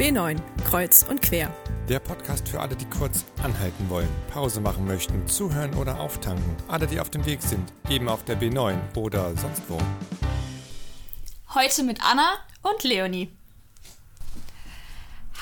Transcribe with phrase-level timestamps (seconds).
[0.00, 1.54] B9, Kreuz und Quer.
[1.86, 6.56] Der Podcast für alle, die kurz anhalten wollen, Pause machen möchten, zuhören oder auftanken.
[6.68, 9.76] Alle, die auf dem Weg sind, eben auf der B9 oder sonst wo.
[11.52, 12.32] Heute mit Anna
[12.62, 13.28] und Leonie.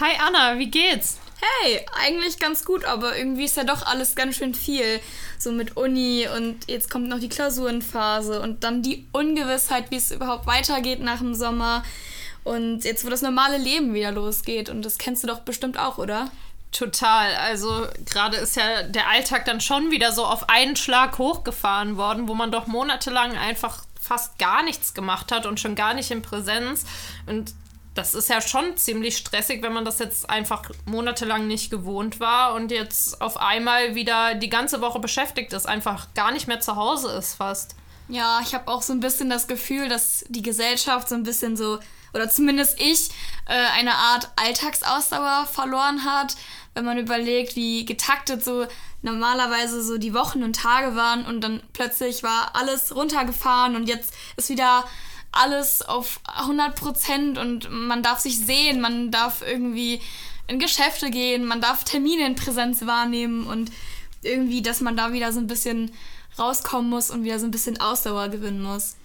[0.00, 1.18] Hi Anna, wie geht's?
[1.62, 4.98] Hey, eigentlich ganz gut, aber irgendwie ist ja doch alles ganz schön viel.
[5.38, 10.10] So mit Uni und jetzt kommt noch die Klausurenphase und dann die Ungewissheit, wie es
[10.10, 11.84] überhaupt weitergeht nach dem Sommer.
[12.48, 14.70] Und jetzt, wo das normale Leben wieder losgeht.
[14.70, 16.30] Und das kennst du doch bestimmt auch, oder?
[16.72, 17.34] Total.
[17.34, 22.26] Also gerade ist ja der Alltag dann schon wieder so auf einen Schlag hochgefahren worden,
[22.26, 26.22] wo man doch monatelang einfach fast gar nichts gemacht hat und schon gar nicht in
[26.22, 26.84] Präsenz.
[27.26, 27.52] Und
[27.94, 32.54] das ist ja schon ziemlich stressig, wenn man das jetzt einfach monatelang nicht gewohnt war
[32.54, 36.76] und jetzt auf einmal wieder die ganze Woche beschäftigt ist, einfach gar nicht mehr zu
[36.76, 37.74] Hause ist fast.
[38.08, 41.56] Ja, ich habe auch so ein bisschen das Gefühl, dass die Gesellschaft so ein bisschen
[41.56, 41.78] so
[42.14, 43.10] oder zumindest ich,
[43.46, 46.36] äh, eine Art Alltagsausdauer verloren hat,
[46.74, 48.66] wenn man überlegt, wie getaktet so
[49.02, 54.12] normalerweise so die Wochen und Tage waren und dann plötzlich war alles runtergefahren und jetzt
[54.36, 54.84] ist wieder
[55.32, 60.00] alles auf 100 Prozent und man darf sich sehen, man darf irgendwie
[60.46, 63.70] in Geschäfte gehen, man darf Termine in Präsenz wahrnehmen und
[64.22, 65.92] irgendwie, dass man da wieder so ein bisschen
[66.38, 68.96] rauskommen muss und wieder so ein bisschen Ausdauer gewinnen muss.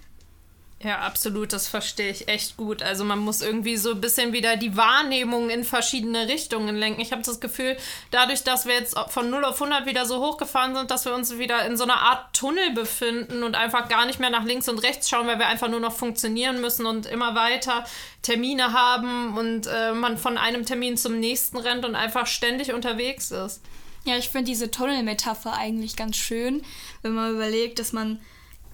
[0.83, 2.83] Ja, absolut, das verstehe ich echt gut.
[2.83, 6.99] Also man muss irgendwie so ein bisschen wieder die Wahrnehmung in verschiedene Richtungen lenken.
[6.99, 7.77] Ich habe das Gefühl,
[8.11, 11.37] dadurch, dass wir jetzt von 0 auf 100 wieder so hochgefahren sind, dass wir uns
[11.37, 14.79] wieder in so einer Art Tunnel befinden und einfach gar nicht mehr nach links und
[14.79, 17.85] rechts schauen, weil wir einfach nur noch funktionieren müssen und immer weiter
[18.21, 23.31] Termine haben und äh, man von einem Termin zum nächsten rennt und einfach ständig unterwegs
[23.31, 23.61] ist.
[24.03, 26.61] Ja, ich finde diese Tunnelmetapher eigentlich ganz schön,
[27.03, 28.19] wenn man überlegt, dass man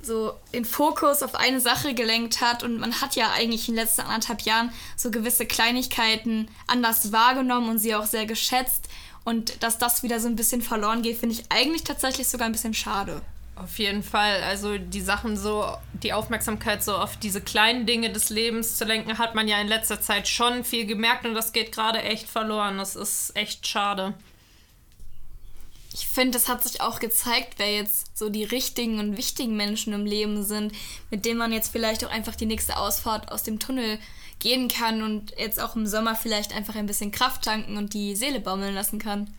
[0.02, 3.84] so den Fokus auf eine Sache gelenkt hat und man hat ja eigentlich in den
[3.84, 8.88] letzten anderthalb Jahren so gewisse Kleinigkeiten anders wahrgenommen und sie auch sehr geschätzt
[9.26, 12.52] und dass das wieder so ein bisschen verloren geht, finde ich eigentlich tatsächlich sogar ein
[12.52, 13.22] bisschen schade.
[13.56, 14.42] Auf jeden Fall.
[14.44, 19.18] Also die Sachen so, die Aufmerksamkeit so auf diese kleinen Dinge des Lebens zu lenken,
[19.18, 22.78] hat man ja in letzter Zeit schon viel gemerkt und das geht gerade echt verloren.
[22.78, 24.14] Das ist echt schade
[26.00, 29.92] ich finde, es hat sich auch gezeigt, wer jetzt so die richtigen und wichtigen Menschen
[29.92, 30.74] im Leben sind,
[31.12, 34.00] mit denen man jetzt vielleicht auch einfach die nächste Ausfahrt aus dem Tunnel
[34.40, 38.16] gehen kann und jetzt auch im Sommer vielleicht einfach ein bisschen Kraft tanken und die
[38.16, 39.34] Seele baumeln lassen kann.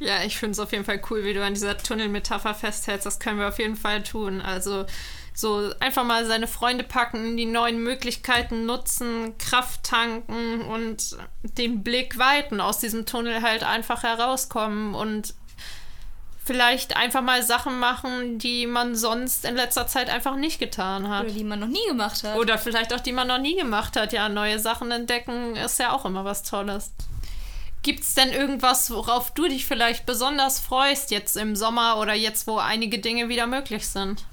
[0.00, 3.06] Ja, ich finde es auf jeden Fall cool, wie du an dieser Tunnelmetapher festhältst.
[3.06, 4.40] Das können wir auf jeden Fall tun.
[4.40, 4.86] Also
[5.34, 12.18] so einfach mal seine Freunde packen, die neuen Möglichkeiten nutzen, Kraft tanken und den Blick
[12.18, 15.34] weiten, aus diesem Tunnel halt einfach herauskommen und
[16.50, 21.26] vielleicht einfach mal Sachen machen, die man sonst in letzter Zeit einfach nicht getan hat.
[21.26, 22.36] Oder die man noch nie gemacht hat.
[22.36, 24.12] Oder vielleicht auch die man noch nie gemacht hat.
[24.12, 26.90] Ja, neue Sachen entdecken ist ja auch immer was Tolles.
[27.84, 32.48] Gibt es denn irgendwas, worauf du dich vielleicht besonders freust jetzt im Sommer oder jetzt,
[32.48, 34.24] wo einige Dinge wieder möglich sind?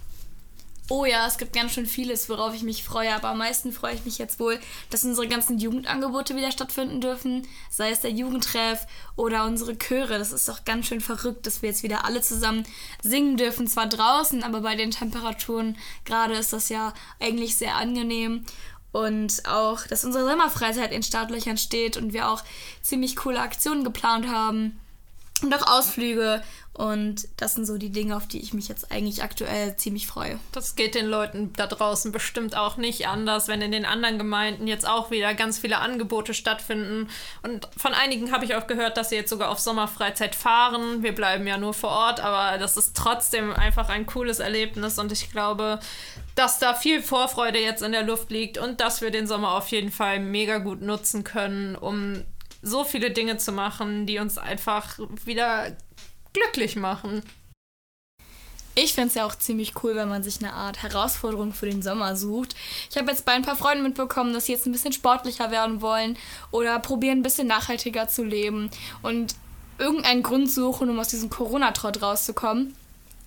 [0.90, 3.96] Oh ja, es gibt ganz schön vieles, worauf ich mich freue, aber am meisten freue
[3.96, 4.58] ich mich jetzt wohl,
[4.90, 8.88] dass unsere ganzen Jugendangebote wieder stattfinden dürfen, sei es der Jugendtreff
[9.18, 10.18] oder unsere Chöre.
[10.18, 12.66] Das ist doch ganz schön verrückt, dass wir jetzt wieder alle zusammen
[13.04, 18.46] singen dürfen, zwar draußen, aber bei den Temperaturen gerade ist das ja eigentlich sehr angenehm.
[18.94, 22.44] Und auch, dass unsere Sommerfreizeit in Startlöchern steht und wir auch
[22.82, 24.80] ziemlich coole Aktionen geplant haben
[25.44, 26.42] und auch Ausflüge.
[26.78, 30.40] Und das sind so die Dinge, auf die ich mich jetzt eigentlich aktuell ziemlich freue.
[30.52, 34.68] Das geht den Leuten da draußen bestimmt auch nicht anders, wenn in den anderen Gemeinden
[34.68, 37.10] jetzt auch wieder ganz viele Angebote stattfinden.
[37.42, 41.02] Und von einigen habe ich auch gehört, dass sie jetzt sogar auf Sommerfreizeit fahren.
[41.02, 45.12] Wir bleiben ja nur vor Ort, aber das ist trotzdem einfach ein cooles Erlebnis und
[45.12, 45.80] ich glaube,
[46.36, 49.70] dass da viel Vorfreude jetzt in der Luft liegt und dass wir den Sommer auf
[49.70, 52.24] jeden Fall mega gut nutzen können, um
[52.68, 55.76] so viele Dinge zu machen, die uns einfach wieder
[56.34, 57.24] glücklich machen.
[58.76, 61.82] Ich finde es ja auch ziemlich cool, wenn man sich eine Art Herausforderung für den
[61.82, 62.56] Sommer sucht.
[62.92, 65.82] Ich habe jetzt bei ein paar Freunden mitbekommen, dass sie jetzt ein bisschen sportlicher werden
[65.82, 66.16] wollen
[66.52, 68.70] oder probieren, ein bisschen nachhaltiger zu leben
[69.02, 69.36] und
[69.80, 72.76] irgendeinen Grund suchen, um aus diesem Corona-Trott rauszukommen.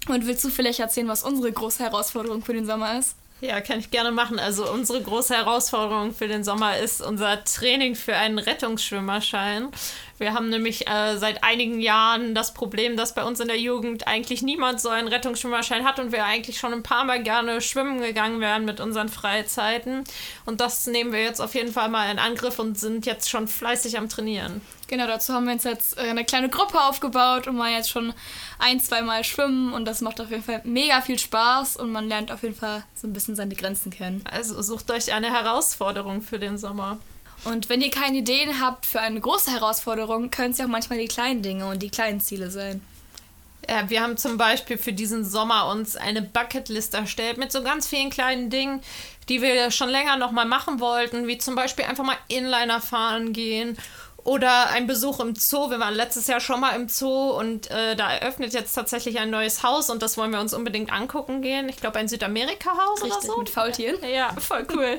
[0.09, 3.17] Und willst du vielleicht erzählen, was unsere große Herausforderung für den Sommer ist?
[3.41, 4.39] Ja, kann ich gerne machen.
[4.39, 9.69] Also unsere große Herausforderung für den Sommer ist unser Training für einen Rettungsschwimmerschein.
[10.20, 14.06] Wir haben nämlich äh, seit einigen Jahren das Problem, dass bei uns in der Jugend
[14.06, 18.02] eigentlich niemand so einen Rettungsschwimmerschein hat und wir eigentlich schon ein paar Mal gerne schwimmen
[18.02, 20.05] gegangen wären mit unseren Freizeiten.
[20.44, 23.49] Und das nehmen wir jetzt auf jeden Fall mal in Angriff und sind jetzt schon
[23.49, 24.61] fleißig am Trainieren.
[24.88, 28.12] Genau, dazu haben wir uns jetzt äh, eine kleine Gruppe aufgebaut und mal jetzt schon
[28.58, 32.08] ein, zwei Mal schwimmen und das macht auf jeden Fall mega viel Spaß und man
[32.08, 34.22] lernt auf jeden Fall so ein bisschen seine Grenzen kennen.
[34.31, 36.99] Also sucht euch eine Herausforderung für den Sommer.
[37.45, 40.99] Und wenn ihr keine Ideen habt für eine große Herausforderung, können es ja auch manchmal
[40.99, 42.83] die kleinen Dinge und die kleinen Ziele sein.
[43.69, 47.87] Ja, wir haben zum Beispiel für diesen Sommer uns eine Bucketlist erstellt mit so ganz
[47.87, 48.83] vielen kleinen Dingen,
[49.29, 53.33] die wir schon länger noch mal machen wollten, wie zum Beispiel einfach mal Inliner fahren
[53.33, 53.79] gehen
[54.25, 55.71] oder ein Besuch im Zoo.
[55.71, 59.31] Wir waren letztes Jahr schon mal im Zoo und äh, da eröffnet jetzt tatsächlich ein
[59.31, 61.69] neues Haus und das wollen wir uns unbedingt angucken gehen.
[61.69, 63.39] Ich glaube, ein Südamerika-Haus oder so.
[63.39, 63.99] mit Faultieren.
[64.05, 64.99] Ja, voll cool.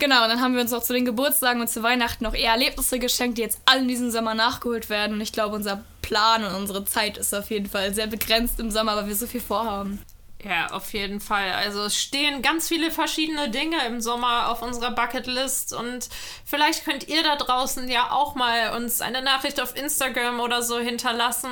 [0.00, 2.52] Genau, und dann haben wir uns auch zu den Geburtstagen und zu Weihnachten noch eher
[2.52, 5.12] Erlebnisse geschenkt, die jetzt alle in diesem Sommer nachgeholt werden.
[5.12, 8.70] Und ich glaube, unser Plan und unsere Zeit ist auf jeden Fall sehr begrenzt im
[8.70, 10.02] Sommer, weil wir so viel vorhaben.
[10.42, 11.52] Ja, auf jeden Fall.
[11.52, 16.08] Also es stehen ganz viele verschiedene Dinge im Sommer auf unserer Bucketlist und
[16.46, 20.78] vielleicht könnt ihr da draußen ja auch mal uns eine Nachricht auf Instagram oder so
[20.78, 21.50] hinterlassen,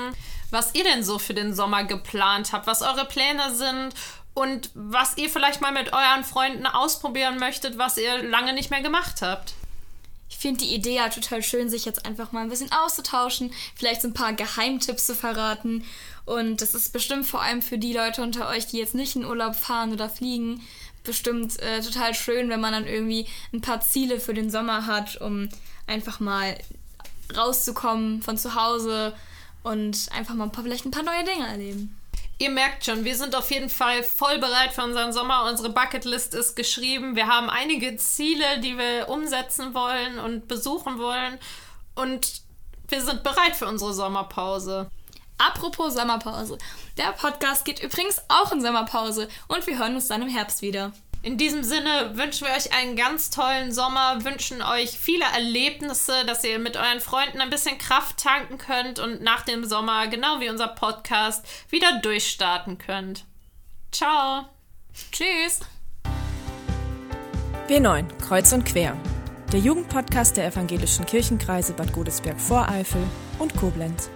[0.51, 3.95] was ihr denn so für den Sommer geplant habt, was eure Pläne sind
[4.39, 8.83] und was ihr vielleicht mal mit euren Freunden ausprobieren möchtet, was ihr lange nicht mehr
[8.83, 9.55] gemacht habt.
[10.31, 14.03] Ich finde die Idee ja total schön, sich jetzt einfach mal ein bisschen auszutauschen, vielleicht
[14.03, 15.85] so ein paar Geheimtipps zu verraten.
[16.25, 19.25] Und das ist bestimmt vor allem für die Leute unter euch, die jetzt nicht in
[19.25, 20.63] Urlaub fahren oder fliegen,
[21.03, 25.21] bestimmt äh, total schön, wenn man dann irgendwie ein paar Ziele für den Sommer hat,
[25.21, 25.49] um
[25.89, 26.57] einfach mal
[27.37, 29.17] rauszukommen von zu Hause
[29.65, 31.98] und einfach mal ein paar, vielleicht ein paar neue Dinge erleben.
[32.41, 35.47] Ihr merkt schon, wir sind auf jeden Fall voll bereit für unseren Sommer.
[35.49, 37.17] Unsere Bucketlist ist geschrieben.
[37.17, 41.39] Wir haben einige Ziele, die wir umsetzen wollen und besuchen wollen.
[41.97, 42.43] Und
[42.87, 44.89] wir sind bereit für unsere Sommerpause.
[45.37, 46.59] Apropos Sommerpause.
[46.97, 50.93] Der Podcast geht übrigens auch in Sommerpause und wir hören uns dann im Herbst wieder.
[51.23, 56.45] In diesem Sinne wünschen wir euch einen ganz tollen Sommer, wünschen euch viele Erlebnisse, dass
[56.45, 60.49] ihr mit euren Freunden ein bisschen Kraft tanken könnt und nach dem Sommer, genau wie
[60.49, 63.25] unser Podcast, wieder durchstarten könnt.
[63.91, 64.45] Ciao.
[65.11, 65.61] Tschüss.
[67.69, 68.97] B9, Kreuz und Quer.
[69.53, 73.03] Der Jugendpodcast der evangelischen Kirchenkreise Bad Godesberg-Voreifel
[73.39, 74.09] und Koblenz.